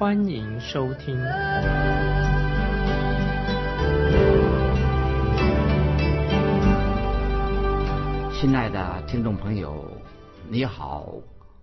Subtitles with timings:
[0.00, 1.14] 欢迎收听。
[8.32, 9.84] 亲爱的听众朋友，
[10.48, 11.12] 你好，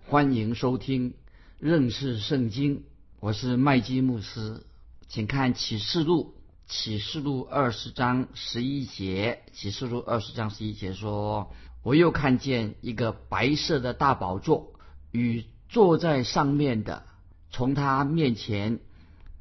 [0.05, 1.15] 欢迎收听
[1.57, 2.83] 认识圣经，
[3.19, 4.61] 我是麦基牧师，
[5.07, 6.35] 请看启示录。
[6.67, 14.73] 启示录二十章十一节，启示录二十章十一节说：“我又看见一个白色的大宝座，
[15.09, 17.03] 与坐在上面的，
[17.51, 18.79] 从他面前，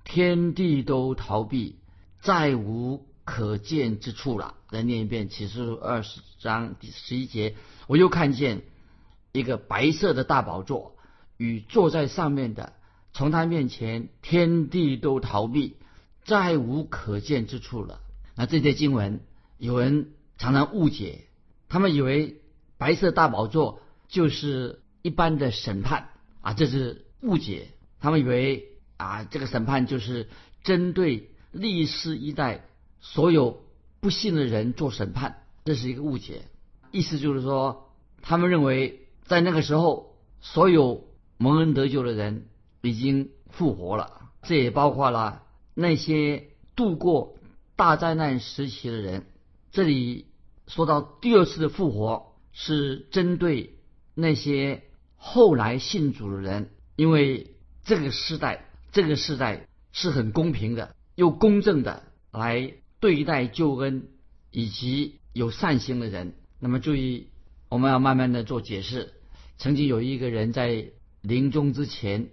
[0.04, 1.76] 天地都逃避，
[2.20, 7.54] 再无可见之处了。”再念一遍启示录二十章第十一节，
[7.86, 8.62] 我又看见
[9.32, 10.96] 一个白色的大宝座，
[11.36, 12.72] 与坐在上面的，
[13.12, 15.76] 从他面前，天地都逃避。
[16.24, 18.00] 再无可见之处了。
[18.34, 19.20] 那这些经文，
[19.58, 21.26] 有人常常误解，
[21.68, 22.40] 他们以为
[22.78, 26.08] 白色大宝座就是一般的审判
[26.40, 27.68] 啊，这是误解。
[28.00, 30.28] 他们以为啊，这个审判就是
[30.62, 32.64] 针对历史一代
[33.00, 33.64] 所有
[34.00, 36.42] 不信的人做审判，这是一个误解。
[36.92, 42.46] 意思就是说，他们认为在那个时候，所有蒙恩得救的人
[42.82, 45.42] 已经复活了，这也包括了。
[45.74, 47.36] 那些度过
[47.74, 49.26] 大灾难时期的人，
[49.72, 50.26] 这里
[50.66, 53.78] 说到第二次的复活是针对
[54.14, 54.84] 那些
[55.16, 57.55] 后来信主的人，因为
[57.86, 64.08] 这个时代，这个时代是很公平的，又公正的来对待救恩
[64.50, 66.34] 以及有善心的人。
[66.60, 67.28] 那么注意，
[67.70, 69.14] 我们要慢慢的做解释。
[69.56, 70.90] 曾经有一个人在
[71.22, 72.28] 临终之前。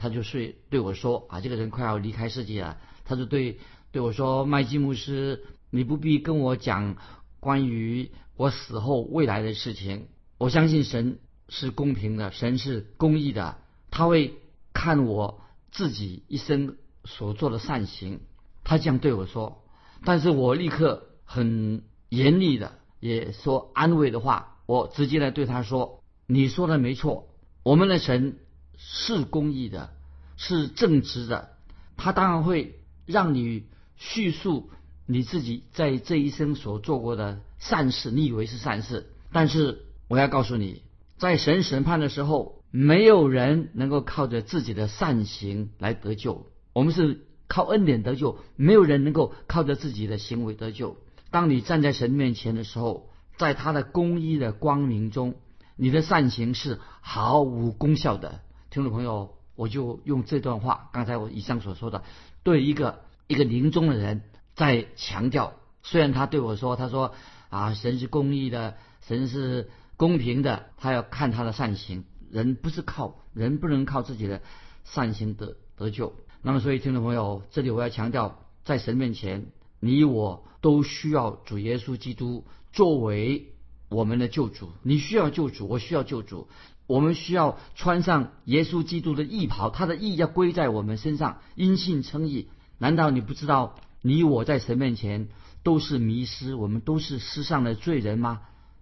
[0.00, 2.78] 他就睡对我说啊，这个人快要离开世界了。
[3.04, 3.58] 他就对
[3.90, 6.96] 对我说：“麦基牧师，你不必跟我讲
[7.40, 10.06] 关于我死后未来的事情。
[10.38, 13.58] 我相信神是公平的，神是公义的，
[13.90, 14.34] 他会
[14.78, 15.40] 看我
[15.72, 18.20] 自己一生所做的善行。”
[18.62, 19.64] 他这样对我说。
[20.04, 27.28] 但是我立刻很严厉的也说安慰的话，我直接来对他说：“你说的没错，
[27.62, 28.38] 我们的神。”
[28.80, 29.90] 是公义的，
[30.36, 31.56] 是正直的，
[31.96, 33.66] 他当然会让你
[33.96, 34.70] 叙述
[35.04, 40.84] 你自己在这一生所做过的善事，你以为是善事，但是我要告诉你，
[41.16, 50.96] 在神审判的时候，没有人能够靠着自己的善行来得救，我们是靠恩典得救，没有人能够靠着自己的行为得救。
[51.30, 55.36] 当你站在神面前的时候，在他的公义的光明中，
[55.76, 58.40] 你的善行是毫无功效的。
[58.70, 62.02] 听众朋友，我就用这段话，刚才我以上所说的，
[62.42, 64.22] 对一个一个临终的人
[64.54, 65.54] 在强调。
[65.82, 67.14] 虽然他对我说，他说
[67.48, 68.76] 啊，神是公义的，
[69.06, 72.04] 神是公平的，他要看他的善行。
[72.30, 74.42] 人不是靠人，不能靠自己的
[74.84, 76.14] 善行得得救。
[76.42, 79.46] 那么，所以听众朋友，这里我要强调，在神面前，
[79.80, 83.52] 你我都需要主耶稣基督作为
[83.88, 84.70] 我们的救主。
[84.82, 86.48] 你需要救主，我需要救主。
[86.86, 92.48] 我们需要穿上耶稣基督的义袍，他的义要归在我们身上，因信称义。
[92.78, 95.28] 难道你不知道，你我在神面前
[95.62, 98.40] 都是迷失，我们都是世上的罪人吗？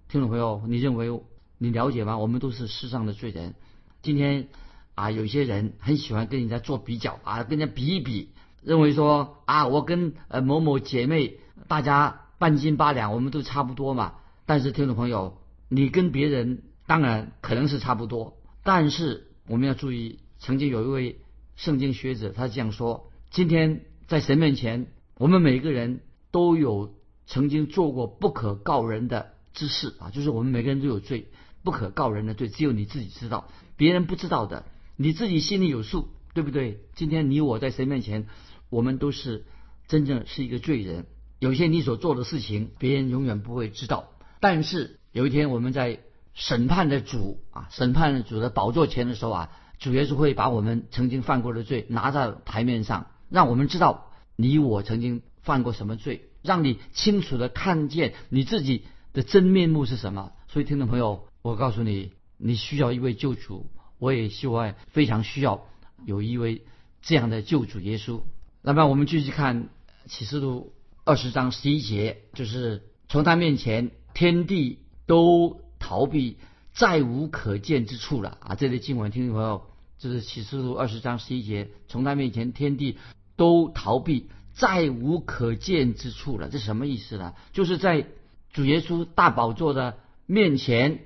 [0.08, 1.10] 听众朋友，你认为
[1.58, 2.18] 你了解吗？
[2.18, 3.54] 我们都是世上的罪人。
[4.02, 4.48] 今天
[4.94, 8.30] 啊，有些人很喜欢跟人家做比较啊，跟人家比一比，
[8.62, 14.14] 认为说啊，我跟呃某某姐妹大家半斤八两，我们都差不多嘛。
[14.44, 16.62] 但是听众朋友，你跟别人。
[16.88, 21.20] 当然可能是差不多，但是我们要注意，曾经有一位
[21.56, 24.86] 圣经学者，他这样说：今天在神面前，
[25.18, 26.94] 我们每个人都有
[27.26, 31.26] 曾经做过不可告人的之事啊，就是我们每个人都有罪，
[31.66, 34.64] 不可告人的罪，只有你自己知道，别人不知道的，
[34.96, 36.80] 你自己心里有数，对不对？
[36.94, 38.28] 今天你我在神面前，
[38.70, 39.44] 我们都是
[39.88, 41.06] 真正是一个罪人，
[41.40, 44.10] 有些你所做的事情，别人永远不会知道，
[44.40, 46.00] 但是有一天我们在。
[46.38, 58.84] 审判的主啊，审判的主的宝座前的时候啊，主耶稣会把我们曾经犯过的罪拿在台面上，让我们知道你我曾经犯过什么罪，让你清楚的看见你自己
[59.14, 60.32] 的真面目是什么。
[60.46, 63.70] 所以，听众朋友，我告诉你，你需要一位救主，
[64.00, 65.64] 我也希望非常需要
[66.04, 66.62] 有一位
[67.02, 68.22] 这样的救主耶稣。
[68.62, 69.68] 那么我们继续看
[70.06, 70.72] 启示录
[71.04, 76.38] 二十章十一节，就是从他面前天地都逃避，
[76.72, 78.56] 再无可见之处了啊！
[78.56, 79.66] 这里经文，听众朋友，
[79.98, 82.98] 就是启示录二十章十一节，从他面前天地
[83.36, 86.48] 都逃避，再无可见之处了。
[86.48, 87.34] 这什么意思呢？
[87.52, 88.04] 就是在
[88.52, 91.04] 主耶稣大宝座的面前，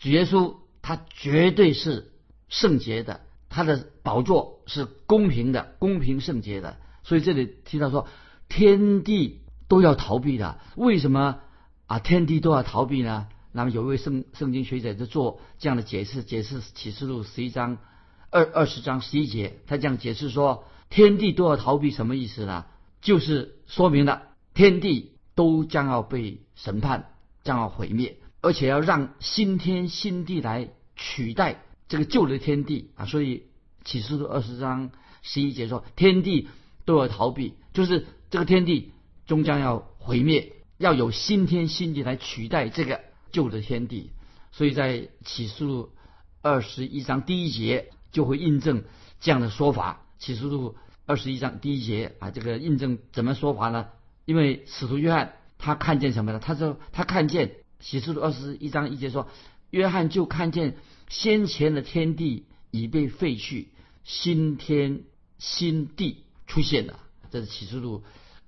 [0.00, 2.10] 主耶稣他绝对是
[2.48, 6.78] 圣洁的，他的宝座是公平的，公平圣洁的。
[7.04, 8.08] 所以这里提到说，
[8.48, 10.58] 天地都要逃避的。
[10.74, 11.40] 为什么
[11.86, 11.98] 啊？
[11.98, 13.28] 天地都要逃避呢？
[13.52, 17.78] 那么有一位圣圣经学者就做这样的解释，解释启示录十一章
[18.30, 22.64] 二二十章十一节，他这样解释说，天地都要逃避什么意思呢？
[23.02, 24.22] 就是说明了
[24.54, 27.10] 天地都将要被审判，
[27.42, 33.06] 将要毁灭，而且要让新天新地来取代这个旧的天地啊。
[33.06, 33.44] 所以
[33.84, 34.90] 启示录二十章
[35.22, 36.48] 十一节说，天地。
[36.86, 38.90] 都要逃避，就是这个天地
[39.26, 44.10] 终将要毁灭，要有新天新地来取代这个旧的天地。
[44.50, 45.90] 所以在启示录
[46.42, 48.82] 二十一章第一节就会印证
[49.20, 50.04] 这样的说法。
[50.18, 50.74] 启示录
[51.06, 53.86] 二十一章第一节啊，这个印证怎么说法呢？
[54.24, 56.40] 因为使徒约翰他看见什么呢？
[56.40, 59.28] 他说他看见启示录二十一章一节说，
[59.70, 60.76] 约翰就看见
[61.08, 63.68] 先前的天地已被废去，
[64.04, 65.00] 新天
[65.38, 66.24] 新地。
[66.46, 66.98] 出现了，
[67.30, 68.02] 这是启示录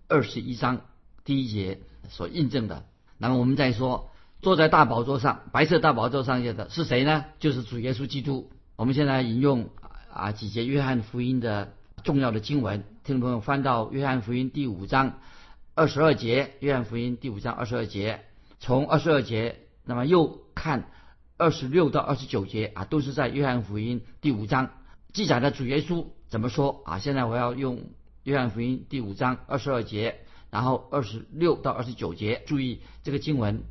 [0.09, 0.81] 二十一章
[1.25, 2.85] 第一节所印证的。
[3.17, 7.27] 那么我们再说，坐在大宝座上，白色大宝座上的是谁呢？
[7.39, 8.51] 就是主耶稣基督。
[8.75, 9.71] 我们现在引用
[10.13, 15.21] 啊几节约翰福音的重要的经文，听众朋友翻到约翰福音第五章
[15.77, 18.25] 二十二节，约翰福音第五章二十二节，
[18.63, 20.89] 从二十二节，那么又看
[21.37, 24.71] 二十六到二十九节啊，都是在约翰福音第五章
[25.13, 26.07] 记载的主耶稣。
[26.29, 27.01] 怎么说啊？
[27.01, 27.91] 现在我要用
[28.23, 33.65] 约翰福音第五章二十二节，然后二十六到二十九节，注意这个经文。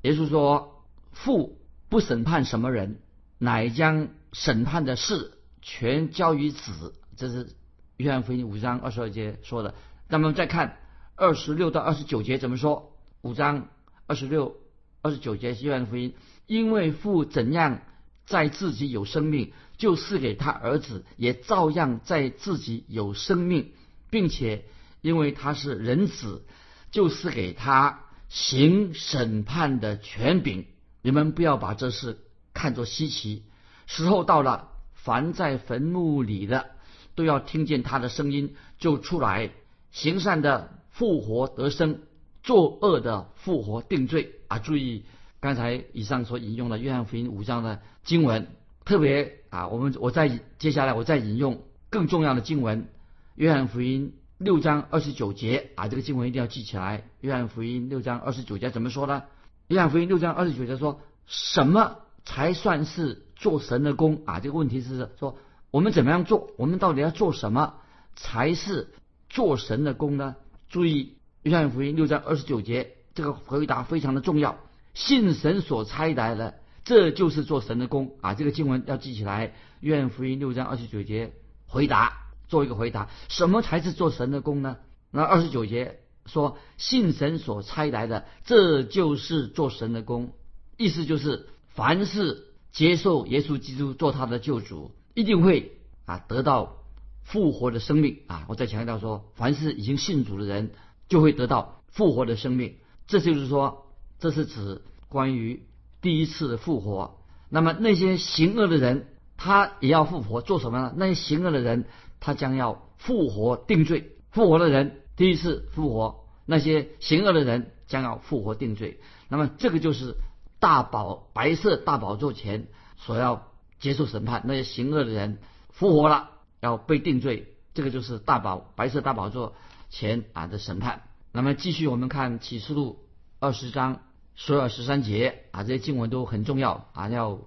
[0.00, 1.58] 耶稣说：“父
[1.90, 3.00] 不审判什么人，
[3.36, 7.54] 乃将审判的事全交于子。”这是
[7.98, 9.74] 约翰福音五章二十二节说的。
[10.08, 10.78] 那么再看
[11.16, 12.94] 二十六到二十九节怎么说？
[13.20, 13.68] 五章
[14.08, 14.56] 二十六、
[15.00, 16.14] 二十九节约翰福音，
[16.48, 17.82] 因为父怎样
[18.26, 19.52] 在自己有生命。
[19.76, 23.70] 就是给他儿子，也照样在自己有生命，
[24.10, 24.64] 并且
[25.02, 26.44] 因为他是人子，
[26.90, 30.66] 就是给他行审判的权柄。
[31.00, 32.18] 你们不要把这事
[32.54, 33.44] 看作稀奇。
[33.86, 36.70] 时候到了，凡在坟墓里的
[37.14, 39.52] 都要听见他的声音，就出来
[39.92, 42.00] 行善的复活得生，
[42.48, 44.36] 作恶的复活定罪。
[44.48, 45.04] 啊，注意
[45.38, 48.46] 刚才以上所引用的约翰福音五章的经文。
[48.86, 51.60] 特别啊，我们我再接下来我再引用
[51.90, 52.84] 更重要的经文，
[53.34, 57.00] 《约翰福音》六章二十九节啊，这个经文一定要记起来。
[57.20, 59.20] 《约翰福音》六章二十九节怎么说呢？
[59.66, 64.40] 《约翰福音》六章二十九节说什么才算是做神的功啊？
[64.40, 65.36] 这个问题是说
[65.70, 66.48] 我们怎么样做？
[66.56, 67.74] 我们到底要做什么
[68.16, 68.88] 才是
[69.28, 70.36] 做神的功呢？
[70.70, 71.04] 注意，
[71.48, 74.58] 《约翰福音》六章二十九节这个回答非常的重要，
[74.92, 76.60] 信神所差来的。
[76.84, 78.34] 这就是做神的功啊！
[78.34, 79.48] 这个经文要记起来，
[79.80, 81.32] 《约翰福音》六章二十九节
[81.66, 84.78] 回答，做一个回答：什么才是做神的功呢？
[85.10, 90.32] 那二十九节说，信神所差来的，这就是做神的功。
[90.78, 96.78] 意思就是，凡是接受耶稣基督做他的救主，一定会啊得到
[97.22, 98.46] 复活的生命啊！
[98.48, 100.70] 我再强调说，凡是已经信主的人，
[101.08, 102.76] 就会得到复活的生命。
[103.06, 103.86] 这就是说，
[104.18, 105.64] 这是指关于。
[106.00, 110.94] 第一次复活，那么那些行恶的人，他也要复活，做什么呢？
[110.96, 111.86] 那些行恶的人，
[112.20, 114.12] 他将要复活定罪。
[114.30, 119.00] 复活的人第一次复活，那些行恶的人将要复活定罪。
[119.28, 120.14] 那么这个就是
[120.60, 123.48] 大宝白色大宝座前所要
[123.80, 125.38] 接受审判，那些行恶的人
[125.70, 127.56] 复活了，要被定罪。
[127.78, 129.54] 这个就是大宝白色大宝座
[129.88, 131.02] 前啊的审判。
[131.30, 132.98] 那么继续我们看启示录
[133.38, 134.00] 二十章。
[134.40, 137.40] 十二十三节啊，这些经文都很重要啊，要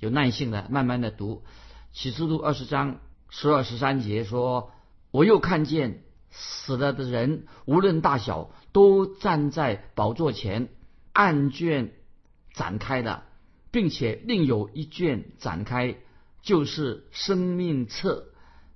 [0.00, 1.42] 有耐性的慢慢的读。
[1.92, 2.98] 启示录二十章
[3.30, 4.72] 十二十三节说
[5.10, 10.68] ：“我又看见死了的人，无论大小，都站在宝座前，
[11.12, 11.92] 案卷
[12.54, 13.24] 展开了，
[13.72, 15.96] 并且另有一卷展开，
[16.42, 18.26] 就是生命册。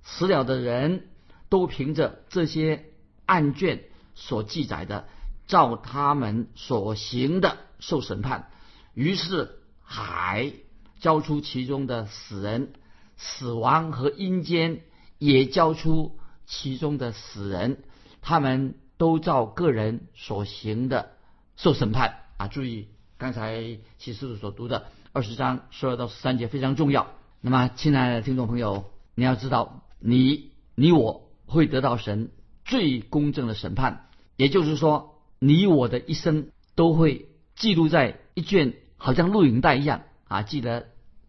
[0.03, 1.07] 死了的人
[1.49, 2.85] 都凭着这些
[3.25, 3.83] 案卷
[4.15, 5.07] 所记载的。”
[5.47, 8.49] 照他们所行的受审判，
[8.93, 10.53] 于是海
[11.01, 12.71] 交出其中的死人，
[13.17, 14.79] 死亡和阴间
[15.17, 17.83] 也交出其中的死人，
[18.21, 21.11] 他们都照个人所行的
[21.57, 22.47] 受审判啊！
[22.47, 27.07] 注意刚才启示录所读的二十章十二到十三节非常重要。
[27.41, 32.31] 那么，亲爱的听众朋友，你要知道，你你我会得到神
[32.65, 40.41] 最公正的审判，也就是说，你我的一生都会记录在一卷好像录影带一样啊！
[40.41, 40.87] 记得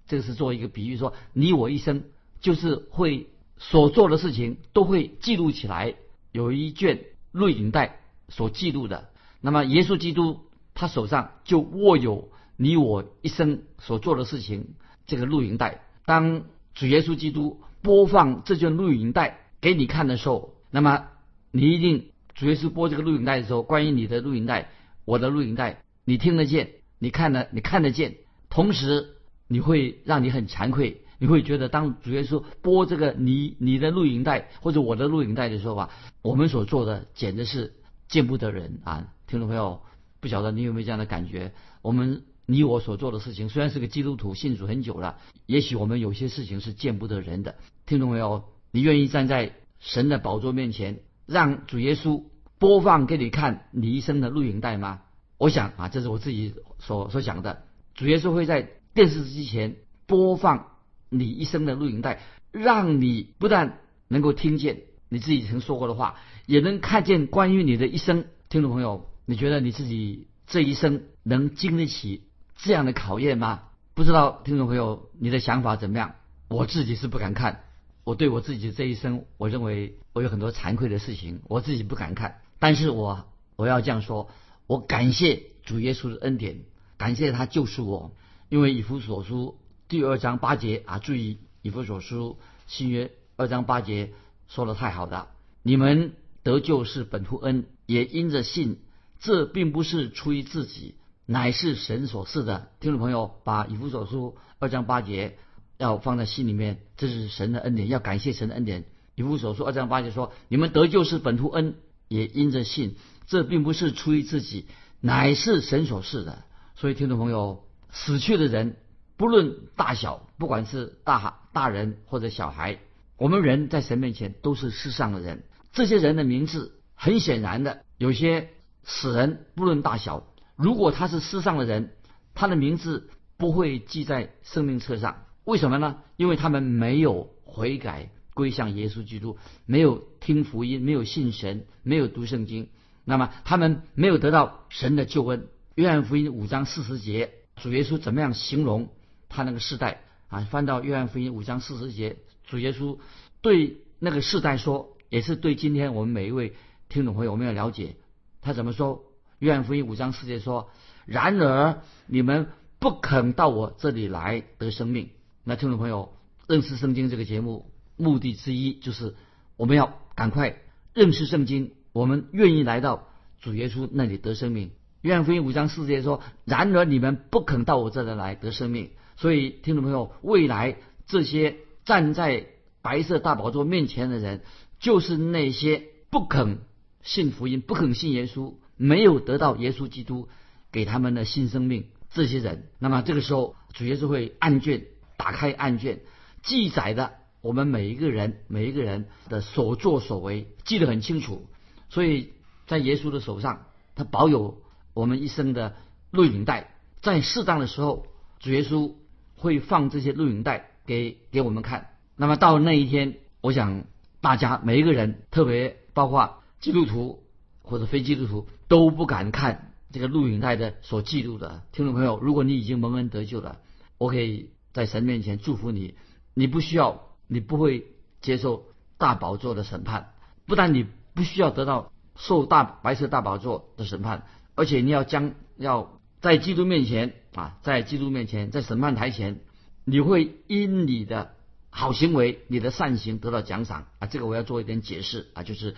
[0.09, 2.05] 这个是做一个比喻，说你我一生
[2.41, 3.29] 就是会。
[3.59, 5.95] 所做的事情都会记录起来，
[6.33, 9.11] 有一卷录影带所记录的。
[9.41, 10.41] 那么耶稣基督
[10.75, 14.75] 他手上就握有你我一生所做的事情
[15.07, 15.83] 这个录影带。
[16.07, 16.43] 当
[16.75, 21.09] 主耶稣基督播放这卷录影带给你看的时候，那么
[21.51, 24.71] 你一定主耶稣播这个录影带的时候，关于你的录影带，
[25.05, 28.17] 我的录影带，你听得见，你看得你看得见，
[28.49, 29.17] 同时
[29.49, 31.03] 你会让你很惭愧。
[31.19, 37.75] 你会觉得，当主耶稣播这个你你的录影带或者我的录影带的时候吧，我们所做的简直是
[38.09, 39.07] 见不得人啊！
[39.29, 39.83] 听众朋友，
[40.19, 41.53] 不晓得你有没有这样的感觉？
[41.81, 47.56] 我们你我所做的事情，虽然是个基督徒，信主很久了，也许我们有些事情是见不得人的。
[47.87, 52.25] 听众朋友，你愿意站在神的宝座面前，让主耶稣
[52.58, 55.02] 播放给你看你一生的录影带吗？
[55.38, 57.64] 我想啊，这是我自己所所想的。
[57.94, 60.68] 主耶稣会在电视机前播放。
[61.14, 62.22] 你一生的录影带，
[62.52, 68.25] 让你不但能够听见你自己曾说过的话，也能看见关于你的一生。
[68.49, 72.22] 听众朋友，你觉得你自己这一生能经得起
[72.62, 73.64] 这样的考验吗？
[73.92, 76.14] 不知道听众朋友你的想法怎么样？
[76.47, 77.64] 我自己是不敢看。
[78.04, 82.40] 我对我自己这一生，我认为我有很多惭愧的事情，我自己不敢看。
[82.61, 83.26] 但是我
[83.57, 84.31] 我要这样说，
[84.69, 86.61] 我感谢主耶稣的恩典，
[86.99, 88.14] 感谢他救赎我，
[88.49, 89.59] 因为以弗所书。
[89.88, 92.38] 第二章八节啊，注意以弗所书
[92.69, 94.12] 新约二章八节
[94.47, 95.31] 说的太好了。
[95.64, 96.14] 你们
[96.45, 98.78] 得救是本乎恩，也因着信。
[99.19, 100.95] 这并不是出于自己，
[101.26, 102.69] 乃是神所赐的。
[102.81, 105.38] 听众朋友，把以弗所书二章八节
[105.79, 108.85] 要放在心里面，这是神的恩典，要感谢神的恩典。
[109.14, 111.76] 以弗所书二章八节说：你们得救是本乎恩，
[112.09, 112.97] 也因着信。
[113.26, 114.67] 这并不是出于自己，
[115.00, 116.45] 乃是神所赐的。
[116.75, 118.76] 所以，听众朋友，死去的人。
[119.17, 122.81] 不论大小，不管是大大人或者小孩，
[123.17, 125.45] 我们人在神面前都是世上的人。
[125.73, 128.49] 这些人的名字，很显然的，有些
[128.83, 131.92] 死人不论大小，如果他是世上的人，
[132.35, 135.25] 他的名字不会记在生命册上。
[135.44, 135.99] 为什么呢？
[136.16, 142.68] 因为他们没有悔改归向耶稣基督，没有听福音，没有信神，没有读圣经，
[143.04, 145.49] 那么他们没有得到神的救恩。
[145.75, 148.90] 约翰福音五章四十节，主耶稣怎么样形容？
[149.28, 152.99] 他那个世代啊，翻到约翰福音五章四十节，主耶稣
[153.40, 156.54] 对那个世代说，也是对今天我们每一位
[156.88, 157.97] 听众朋友，我们要了解
[158.42, 159.04] 他怎么说。
[159.42, 160.70] 约翰福音五章四节说
[161.04, 162.46] ：“然而你们
[162.78, 165.11] 不肯到我这里来得生命。”
[165.42, 166.12] 那听众朋友，
[166.46, 169.16] 认识圣经这个节目目的之一就是
[169.56, 170.61] 我们要赶快
[170.94, 173.08] 认识圣经，我们愿意来到
[173.40, 174.70] 主耶稣那里得生命。
[175.00, 182.46] 约翰福音五章四节说：“然而你们不肯到我这里来得生命。”所以，听众朋友，未来这些站在
[182.80, 184.42] 白色大宝座面前的人，
[184.78, 186.58] 就是那些不肯
[187.02, 190.29] 信福音、不肯信耶稣、没有得到耶稣基督
[190.71, 192.69] 给他们的新生命这些人。
[192.79, 194.87] 那么，这个时候，主耶稣会案卷
[195.17, 196.00] 打开案卷，
[196.43, 201.47] 记载的我们每一个人、每一个人的所作所为，记得很清楚。
[201.88, 202.33] 所以
[202.67, 204.62] 在耶稣的手上，他保有
[204.95, 205.75] 我们一生的
[206.11, 208.07] 录影带，在适当的时候，
[208.41, 208.95] 主耶稣。
[209.35, 211.88] 会放这些录影带给给我们看。
[212.14, 213.87] 那么到那一天，我想
[214.21, 217.25] 大家每一个人，特别包括基督徒
[217.62, 221.62] 或者非基督徒，都不敢看这个录影带的所记录的。
[221.73, 223.59] 听众朋友，如果你已经蒙恩得救了，
[223.99, 225.95] 我可以在神面前祝福你。
[226.33, 227.85] 你不需要，你不会
[228.23, 228.64] 接受
[228.97, 230.14] 大宝座的审判。
[230.47, 234.25] 不但你不需要得到受大白色大宝座的审判，
[234.55, 236.00] 而且你要将要。
[236.23, 239.41] 在基督面前啊，在基督面前，在审判台前，
[239.85, 241.35] 你会因你的
[241.69, 244.07] 好行为、你的善行得到奖赏啊！
[244.07, 245.75] 这个我要做一点解释啊，就是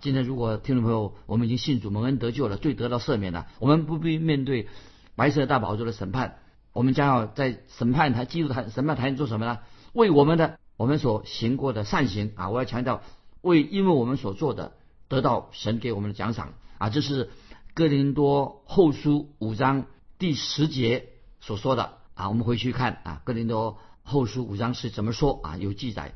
[0.00, 4.68] 今天如果听众朋友我们已经信主蒙恩得救了，罪得到赦免了，我们不必面对
[5.16, 6.38] 白色大宝座的审判，
[6.72, 9.58] 我们将要在审判台、基督台、审判台做什么呢？
[9.92, 13.02] 为我们的我们所行过的善行啊，我要强调，
[13.40, 14.72] 为因为我们所做的
[15.08, 17.30] 得到神给我们的奖赏啊，这是。
[17.74, 19.86] 哥林多后书五章
[20.18, 25.56] 第十节所说的啊，我们回去看啊，哥林多后书五章是怎么说啊？
[25.58, 26.12] 有记载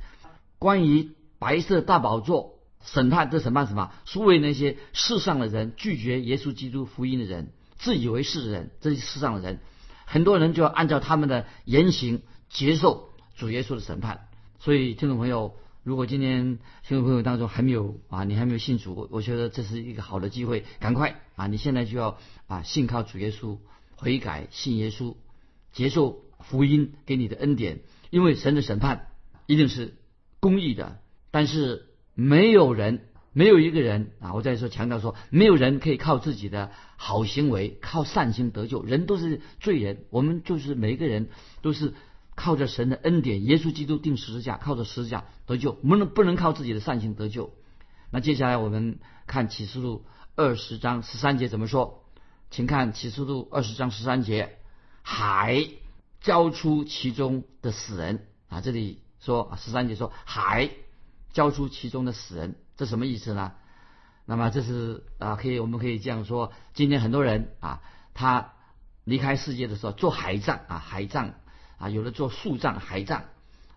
[0.58, 3.92] 关于白色大宝座审判，这审判什么？
[4.04, 9.60] 是为那些世上的人拒绝耶稣基督福音的人，自以为是的人，这些世上的人，
[10.04, 14.28] 很多人就要按照他们的言行接受主耶稣的审判。
[14.58, 23.58] 所以，听众朋友，如果今天听众朋友当中还没有啊，你还没有信主，我觉得这是一个好的机会，赶快啊，你现在就要啊信靠主耶稣，
[23.94, 25.14] 悔改信耶稣，
[25.72, 29.08] 接受福音给你的恩典，因为神的审判
[29.46, 29.94] 一定是
[30.40, 30.98] 公义的，
[31.30, 31.88] 但是。
[32.14, 34.34] 没有人，没有一个人啊！
[34.34, 38.82] 我再说强调说，没有人可以靠自己的好行为、靠善心得救。
[38.82, 41.30] 人都是罪人，我们就是每一个人
[41.62, 41.94] 都是
[42.34, 45.72] 靠着神的恩典，耶稣基督定十字架，靠着十字架得救。
[45.72, 47.54] 不能不能靠自己的善心得救。
[48.10, 50.04] 那接下来我们看启示录
[50.36, 52.04] 二十章十三节怎么说？
[52.50, 54.58] 请看启示录二十章十三节：
[55.00, 55.66] 海
[56.20, 58.60] 交出其中的死人啊！
[58.60, 60.68] 这里说十三节说海。
[61.32, 63.52] 交出其中的死人，这什么意思呢？
[64.24, 67.80] 那么这是啊，可以我们可以这样说：今天很多人啊，
[68.14, 68.52] 他
[69.04, 71.34] 离开世界的时候做海葬啊，海葬
[71.76, 73.24] 啊，有的做树葬、海葬，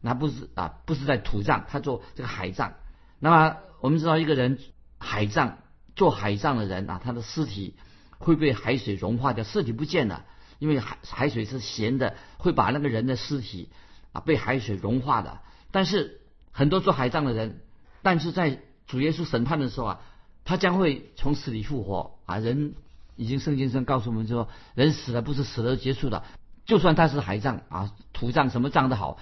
[0.01, 2.73] 那不是啊，不是在土葬，他做这个海葬。
[3.19, 4.59] 那么我们知道，一个人
[4.99, 5.57] 海葬
[5.95, 7.75] 做海葬的人啊，他的尸体
[8.19, 10.25] 会被海水融化掉，尸体不见了，
[10.59, 13.71] 因为海海水是咸的，会把那个人的尸体
[14.11, 15.39] 啊被海水融化的。
[15.71, 16.21] 但是
[16.57, 17.59] 很多做海葬的人，
[18.01, 19.99] 但是在主耶稣审判的时候啊，
[20.45, 22.37] 他将会从死里复活啊！
[22.37, 22.75] 人
[23.17, 26.23] 已经圣经上告诉我们说，人死了不是死了结束的，
[26.65, 29.17] 就算他是海葬啊、土葬什么葬的好，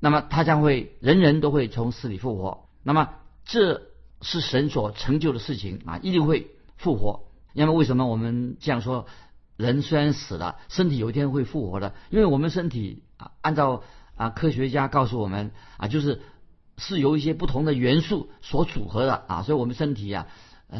[0.00, 2.66] 那么他将会人人都会从死里复活。
[2.82, 3.10] 那么
[3.44, 3.82] 这
[4.20, 7.28] 是神所成就的事情啊，一定会复活。
[7.52, 9.06] 那么为什么我们这样说？
[9.56, 13.84] 人虽然死了，身体有一天会复活的，因为我们身体啊，按照
[14.16, 16.20] 啊科学家告诉我们啊，就是。
[16.76, 20.26] 是由一些不同的元素所组合的啊，所以我们身体啊，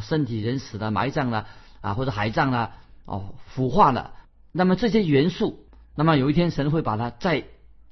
[0.02, 1.46] 身体人死了、埋葬了
[1.80, 4.14] 啊，或者海葬了，哦，腐化了，
[4.52, 7.44] 那么这些元素，那么有一天神会把它再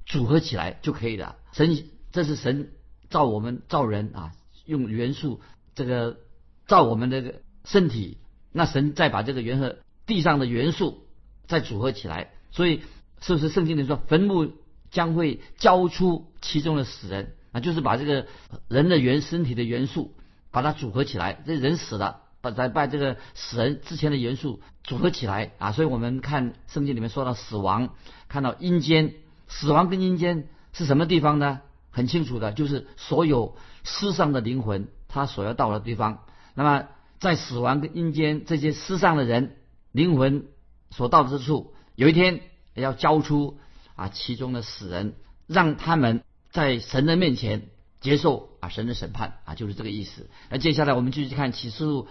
[0.05, 1.37] 组合起来就可以了。
[1.53, 2.73] 神，这是神
[3.09, 4.33] 造我们造人啊，
[4.67, 5.41] 用元素
[5.75, 6.19] 这个
[6.67, 8.19] 造我们这个身体，
[8.51, 9.77] 那神再把这个元和
[10.07, 11.07] 地上的元素
[11.47, 12.83] 再组合起来，所以
[13.21, 14.51] 是不是圣经里说坟墓
[14.91, 17.37] 将会交出其中的死人？
[17.53, 18.27] 啊，就是把这个
[18.69, 20.15] 人的原身体的元素，
[20.51, 21.43] 把它组合起来。
[21.47, 25.73] 这人死了，把再把这个死人之前的元素组合起来啊。
[25.73, 27.91] 所以我们看圣经里面说到死亡，
[28.29, 29.15] 看到阴间，
[29.49, 31.61] 死亡跟阴间是什么地方呢？
[31.91, 36.25] 很清楚的，就是所有世上的灵魂他所要到的地方。
[36.55, 36.89] 那么
[37.21, 39.57] 在死亡跟阴间这些世上的人
[39.93, 40.47] 灵魂
[40.91, 42.41] 所到之处，有一天
[42.73, 43.59] 要交出
[43.95, 46.23] 啊其中的死人，让他们。
[46.53, 47.69] 在神的面前
[48.01, 50.31] 接受啊神的审判啊就是这个意思。
[50.51, 52.07] 那接下来我们继续看启示录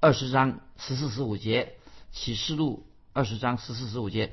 [0.00, 1.74] 二十章十四十五节。
[2.12, 4.32] 启示录二十章十四十五节，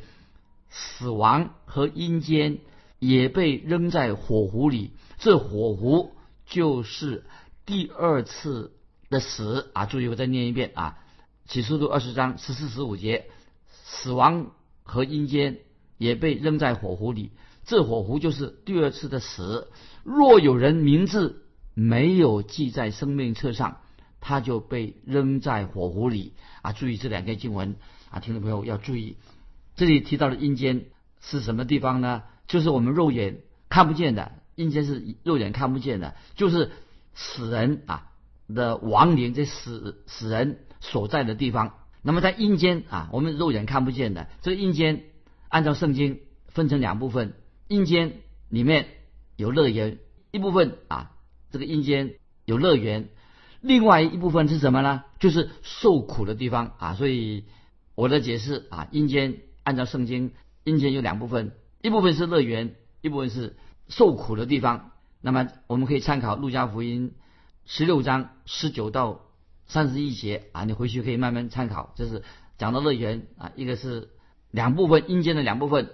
[0.71, 2.57] 死亡和阴间
[2.97, 4.93] 也被扔在火湖里。
[5.19, 6.15] 这火湖
[6.47, 7.23] 就是
[7.67, 8.73] 第二次
[9.11, 9.85] 的死啊！
[9.85, 10.97] 注意，我再念一遍啊。
[11.45, 13.29] 启示录二十章十四十五节，
[13.69, 14.49] 死亡
[14.81, 15.59] 和阴间
[15.99, 17.29] 也被扔在火湖里。
[17.67, 19.67] 这火湖就是第二次的死。
[20.03, 23.82] 若有人名字没有记在生命册上，
[24.21, 26.34] 他就被扔在火湖里。
[26.62, 27.75] 啊，注意这两个经文
[28.10, 29.17] 啊，听众朋友要注意。
[29.75, 30.86] 这里提到的阴间
[31.21, 32.23] 是什么地方呢？
[32.47, 36.71] 就是我们肉眼看不见的阴间，是肉眼看不见的，就是
[37.13, 38.08] 死人啊
[38.47, 41.73] 的亡灵，这死死人所在的地方。
[42.01, 45.03] 那么在阴间啊，我们肉眼看不见的这阴间，
[45.49, 47.34] 按照圣经分成两部分。
[47.67, 48.88] 阴间里面
[49.36, 49.99] 有乐园
[50.32, 51.12] 一部分啊，
[51.51, 53.10] 这个阴间有乐园，
[53.62, 55.03] 另外一部分是什么呢？
[55.19, 56.93] 就是受苦的地方啊。
[56.93, 57.45] 所以
[57.95, 60.32] 我的解释啊，阴间按照圣经，
[60.63, 61.51] 阴间有两部分，
[61.82, 63.58] 一部分是乐园，一部分是
[63.89, 64.91] 受苦的地方。
[65.21, 67.15] 那么我们可以参考路加福音
[67.65, 69.21] 十六章十九到
[69.65, 71.93] 三十一节啊，你回去可以慢慢参考。
[71.95, 72.23] 这是
[72.58, 74.10] 讲到乐园啊，一个是
[74.51, 75.89] 两部分阴间的两部分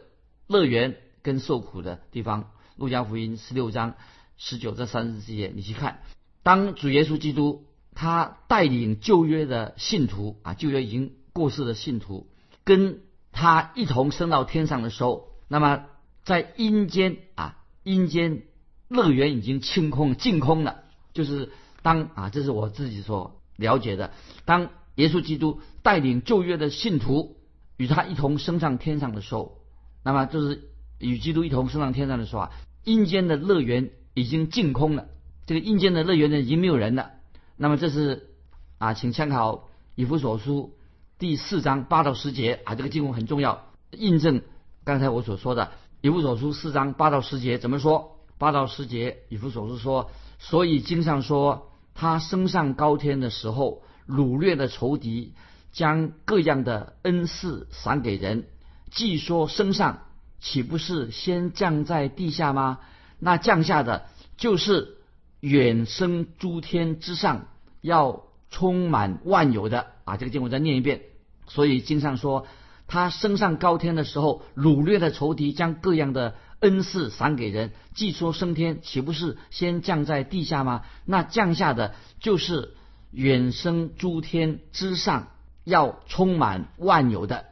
[0.47, 0.97] 乐园。
[1.23, 2.43] 跟受苦的地方，
[2.75, 3.95] 《路加福音》十六章
[4.37, 6.01] 十九至三十节，你去看。
[6.43, 12.27] 当主耶稣基督他带领旧约的信徒啊，旧约已经过世的信徒，
[12.65, 12.99] 跟
[13.31, 15.85] 他一同升到天上的时候，那么
[16.25, 18.43] 在阴间啊，阴间
[18.89, 20.83] 乐园已经清空、净空了。
[21.13, 24.11] 就是当啊，这是我自己所了解的。
[24.43, 27.37] 当耶稣基督带领旧约的信徒
[27.77, 29.61] 与他一同升上天上的时候，
[30.03, 30.69] 那么就是。
[31.03, 32.51] 与基督一同升上天上的时候啊，
[32.83, 35.07] 阴间的乐园已经净空了。
[35.45, 37.11] 这个阴间的乐园呢，已经没有人了。
[37.57, 38.29] 那么这是
[38.77, 40.73] 啊，请参考以弗所书
[41.19, 44.41] 第四章八到十节啊，这个经文很重要，印证
[44.83, 45.71] 刚才我所说的。
[46.01, 48.19] 以弗所书四章八到十节怎么说？
[48.37, 55.33] 八到十节，以弗所书说，所以经上说，他升上高天的时候，掳掠的仇敌
[55.71, 58.47] 将各样的恩赐赏给人。
[58.91, 60.07] 既说升上，
[60.43, 62.79] 岂不是先降在地下吗？
[63.17, 64.05] 那降下的
[64.37, 64.97] 就是
[65.39, 67.47] 远生诸天之上，
[67.81, 70.17] 要充满万有的啊！
[70.17, 71.01] 这个经文再念一遍。
[71.47, 72.45] 所以经上说。
[72.85, 77.71] 他升上高天的时候，掳掠的仇敌将各样的恩赐赏给人。
[77.95, 80.83] 既说升天，岂不是先降在地下吗？
[81.05, 82.75] 那降下的就是
[83.09, 85.29] 远生诸天之上，
[85.63, 87.45] 要充满万有的。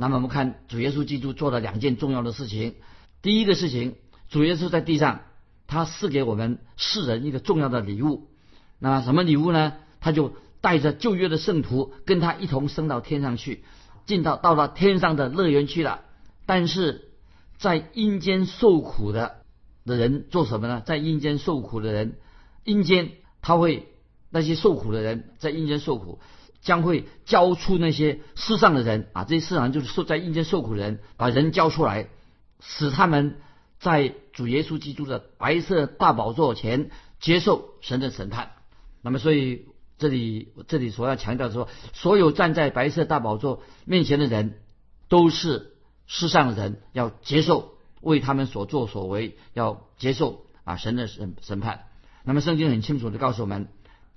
[0.00, 2.76] 那么我们看主耶稣基督做了两件重要的事情。
[3.20, 3.96] 第一个事情，
[4.28, 5.22] 主耶稣在地上，
[5.66, 8.28] 他赐给我们世人一个重要的礼物。
[8.78, 9.74] 那什么礼物呢？
[10.00, 13.64] 他就带着旧约的圣徒，跟他一同升到天上去。
[14.06, 16.00] 进到到了天上的乐园去了，
[16.46, 17.10] 但是
[17.58, 19.42] 在阴间受苦的
[19.84, 20.80] 的人做什么呢？
[20.86, 22.16] 在阴间受苦的人，
[22.64, 23.10] 阴间
[23.42, 23.88] 他会
[24.30, 26.20] 那些受苦的人在阴间受苦，
[26.60, 32.08] 将会交出那些世上的人啊，这些世上就是受在阴间受苦的人，把人交出来，
[32.60, 33.36] 使他们
[33.78, 36.90] 在主耶稣基督的白色大宝座前
[37.20, 38.52] 接受神的审判。
[39.02, 39.66] 那么，所以。
[40.00, 44.60] 这里这里所要强调说，所有站在白色大宝座面前的人，
[45.08, 45.72] 都是
[46.06, 51.86] 世上的人，要接受为他们所作所为，要接受啊神的审审判。
[52.22, 53.66] 那么圣经很清楚的告诉我们，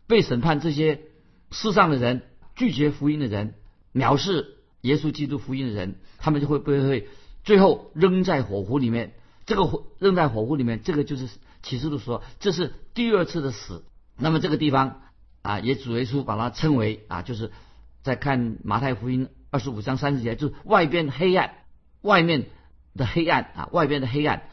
[0.06, 1.02] 被审判这些
[1.50, 2.22] 世上的人，
[2.62, 3.56] 拒绝福音的人，
[3.92, 7.08] 藐视耶稣基督福音的人，他们就会被会
[7.44, 9.14] 最后扔在火湖里面？
[9.48, 11.28] 这个火扔在火湖里面，这个就是
[11.64, 13.84] 启示录说，这是第二次的死。
[14.16, 15.02] 那么这个地方。
[15.44, 17.50] 啊，也主耶稣把它称为啊，就是
[18.04, 21.56] 在看马太福音二十五章三十节，就是外边黑暗，
[22.04, 22.46] 外面
[22.94, 24.44] 的黑暗啊，外边的黑暗。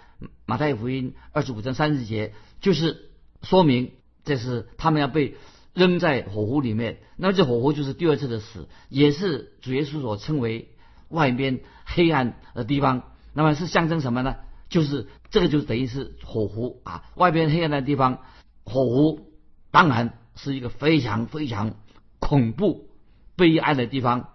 [0.47, 3.11] 马太福音二十五章三十节就是
[3.43, 3.93] 说明
[4.25, 5.37] 这是他们要被
[5.79, 6.99] 扔在火湖里面。
[7.17, 10.69] 那么这火湖就是第二次的死，也是主耶稣所称为
[11.09, 13.05] 外边黑暗的地方。
[13.33, 14.37] 那么是象征什么呢？
[14.69, 18.19] 就是这个就等于是火湖啊，外边黑暗的地方，
[18.65, 19.33] 火湖
[19.71, 20.15] 当然。
[20.41, 21.75] 是一个非常非常
[22.21, 22.91] 恐怖、
[23.35, 24.29] 悲哀的地方。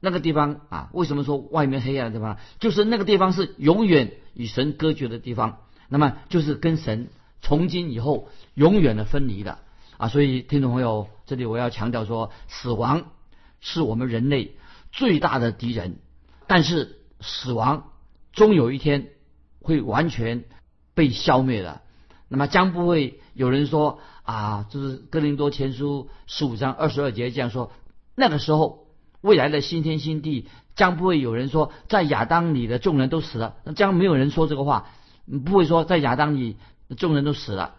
[0.00, 2.38] 那个地方啊，为什么说外面黑暗的地方？
[2.58, 5.58] 就是那个地方是永远与神隔绝的地方。
[5.88, 7.06] 那么就是跟神
[7.40, 9.60] 从今以后永远的分离的
[10.04, 10.08] 啊。
[10.08, 13.04] 所以听众朋友，这里我要强调说，死亡
[13.60, 14.56] 是我们人类
[14.92, 15.96] 最大的敌人。
[16.46, 17.90] 但是死亡
[18.32, 19.08] 终有一天
[19.60, 20.44] 会完全
[20.94, 21.80] 被消灭的。
[22.28, 24.00] 那么将不会有人说。
[24.24, 27.70] 啊，就是哥林多前书十五章二十二节这样说：
[28.14, 28.86] 那个时候，
[29.20, 33.56] 未来的新天新地将不会有人说，在亚当里的众人都死了。
[33.76, 34.88] 将没有人说这个话，
[35.44, 36.56] 不会说在亚当里
[36.96, 37.74] 众人都死了，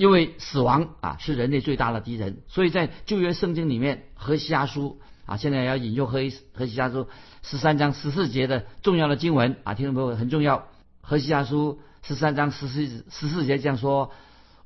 [0.00, 2.38] 因为死亡啊是人类最大的敌人。
[2.48, 6.20] 所以在旧约圣经里面，何西阿书啊，现在要引用何
[6.54, 7.06] 何西阿书
[7.42, 10.68] 十三章十四节的重要的经文啊，听众朋友很重要。
[11.02, 14.10] 何西阿书十三章十四十四节这样说。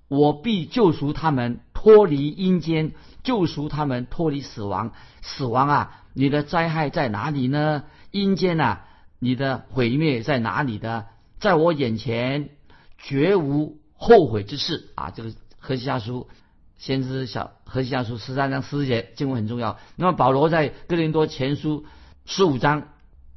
[0.07, 2.93] 我必救赎他们脱离阴间，
[3.25, 4.93] 救赎他们脱离死亡。
[5.23, 7.83] 死亡啊，你的灾害在哪里呢？
[8.13, 8.85] 阴间啊，
[9.19, 11.07] 你的毁灭在哪里的？
[11.41, 12.51] 在我眼前
[12.99, 15.11] 绝无后悔之事啊！
[15.11, 16.29] 这个何西阿书，
[16.77, 19.79] 先知小何西阿书十三章十节经文很重要。
[19.97, 21.85] 那么保罗在哥林多前书
[22.25, 22.89] 十五章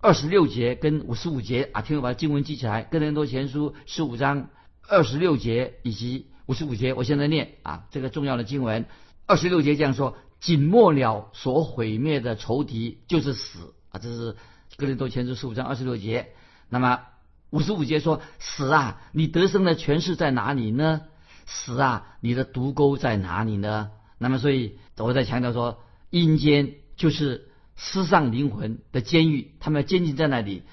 [0.01, 2.83] 二十六节跟五十五节啊，听我把经文记起来。
[2.83, 4.49] 哥林多前书十五章
[4.87, 6.27] 二十六节以及。
[6.47, 8.85] 五十五节，我现在念啊，这个重要的经文，
[9.25, 14.37] 二十六节这样说：紧末了所毁灭的仇敌就是死啊，这是
[14.77, 16.29] 哥林多前书十五章二十六节。
[16.69, 17.01] 那么
[17.49, 21.01] 五十五节说：死啊，你得胜的权势在哪里呢？
[21.45, 23.91] 死啊，你的毒钩在哪里呢？
[24.17, 30.63] 那么所以我在强调说，阴间就是失丧灵魂的监狱，他们要监禁在那里，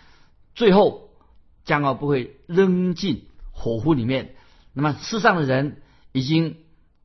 [0.55, 1.11] 最后
[1.65, 4.35] 将要不会扔进火湖里面。
[4.73, 6.57] 那么世上的人已经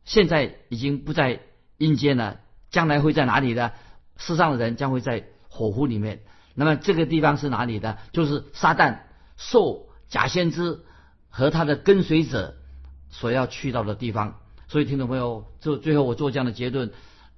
[0.03, 1.41] 现在已经不在
[1.77, 2.39] 阴间了，
[2.71, 3.71] 将来会在哪里呢？
[4.17, 6.21] 世上的人将会在火湖里面。
[6.55, 7.99] 那么这个地方是哪里的？
[8.11, 9.01] 就是撒旦
[9.39, 10.81] 受假先知
[11.29, 12.57] 和他的跟随者
[13.09, 14.39] 所要去到的地方。
[14.67, 16.91] 所以听众朋友，就最后我做这样的结论：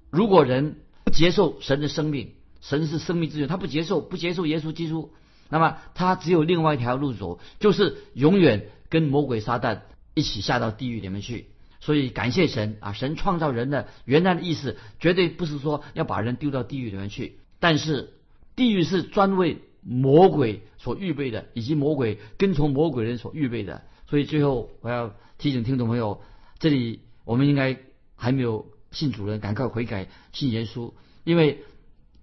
[0.10, 5.14] 如果人不接受神的生命，神是生命之源，他不接受不接受耶稣基督，
[5.50, 9.84] 那么他只有另外一条路走，就是永远跟魔鬼撒旦。
[10.14, 11.48] 一起下到地狱里面去，
[11.80, 18.12] 所以感谢神啊，神创造人的原来的意思绝对不是说要把人丢到地狱里面去，但是
[18.58, 23.84] 地狱是专为魔鬼所预备的，以及魔鬼跟从魔鬼人所预备的。
[24.08, 26.22] 所以最后我要提醒听众朋友，
[26.60, 27.78] 这里我们应该
[28.15, 31.63] 还没有信主人，赶快悔改信耶稣，因为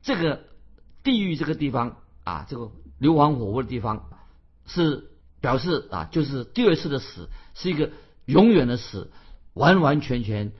[0.03, 0.44] 这个
[1.03, 4.09] 地狱这个地方啊，这个硫磺火窝的地方
[4.66, 7.90] 是表示啊，就是第二次的死是一个
[8.25, 9.11] 永远的死。
[9.55, 10.53] 完完全全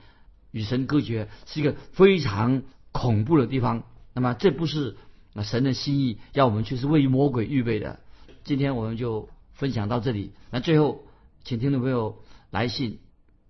[0.51, 3.83] 与神隔绝，是一个非常恐怖的地方。
[4.13, 4.97] 那么这不是
[5.43, 7.99] 神的心意，要我们去是为魔鬼预备的。
[8.43, 10.33] 今天我们就分享到这里。
[10.51, 11.03] 那最后，
[11.43, 12.99] 请听众朋友来信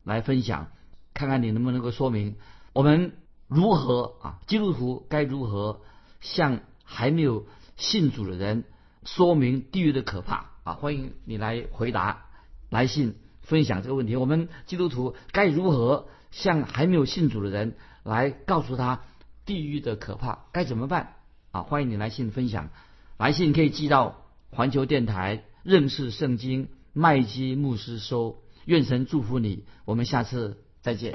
[0.04, 0.68] 来分享，
[1.14, 2.36] 看看你能不能够说明
[2.74, 3.14] 我们
[3.48, 5.82] 如何啊，基督徒该如何
[6.22, 7.46] 向还没有
[7.78, 8.64] 信主的人
[9.04, 10.74] 说明地狱的可怕啊？
[10.74, 12.26] 欢迎你来回答
[12.70, 13.16] 来信。
[13.42, 19.02] 分享这个问题，我们基督徒该如何向还没有信主的人来告诉他
[19.44, 20.46] 地狱的可怕？
[20.52, 21.16] 该怎么办？
[21.52, 22.70] 啊，欢迎你来信分享，
[23.18, 28.38] 来信可以寄到环球电台认识圣经麦基牧师收。
[28.66, 31.14] 愿神祝福你，我们下次再见。